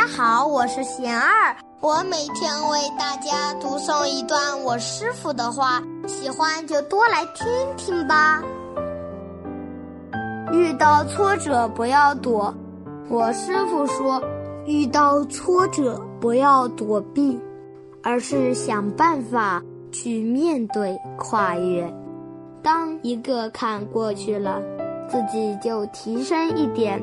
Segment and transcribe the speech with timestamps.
[0.00, 8.42] 大家好，我是贤二，我每天为大家读诵一段我师傅的话，喜欢就多来听听吧。
[10.54, 12.54] 遇到挫折不要躲，
[13.10, 14.22] 我师傅说，
[14.64, 17.38] 遇到挫折不要躲避，
[18.02, 19.62] 而是想办法
[19.92, 21.94] 去面对跨越。
[22.62, 24.62] 当一个坎过去了，
[25.10, 26.98] 自己就提升一点。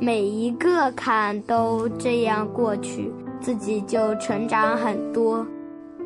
[0.00, 5.46] 每一个坎都这样过去，自己就成长很多。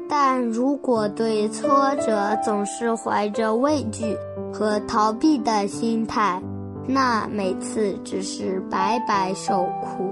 [0.08, 4.16] 但如果对挫折总是怀着畏惧
[4.52, 6.40] 和逃避的心态，
[6.86, 10.10] 那每次只是白白受苦。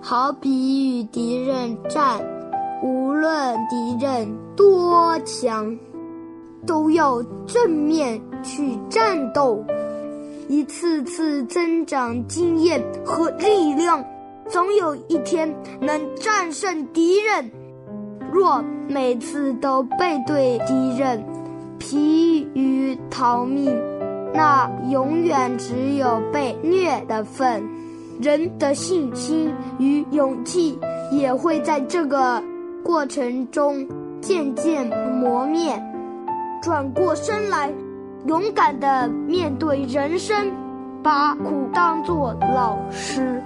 [0.00, 2.20] 好比与敌人战，
[2.82, 5.76] 无论敌人多强，
[6.66, 9.64] 都要正面去战斗。
[10.48, 14.02] 一次次增长经验和力量，
[14.48, 17.50] 总有一天能战胜敌人。
[18.32, 21.22] 若每次都背对敌人，
[21.78, 23.78] 疲于逃命，
[24.32, 27.62] 那永远只有被虐的份。
[28.20, 30.78] 人的信心与勇气
[31.12, 32.42] 也会在这个
[32.82, 33.86] 过程中
[34.20, 35.80] 渐渐磨灭。
[36.62, 37.70] 转过身来。
[38.26, 40.52] 勇敢的面对人生，
[41.02, 43.42] 把苦当作老师。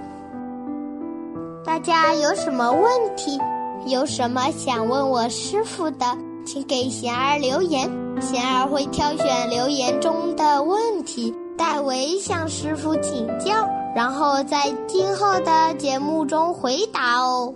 [1.63, 3.39] 大家有什么问题？
[3.85, 6.05] 有什么想问我师傅的，
[6.45, 7.89] 请给贤儿留言，
[8.21, 17.53] 贤儿会挑选留言中的问题，代为向师傅请教，然后在今后的节目中回答哦。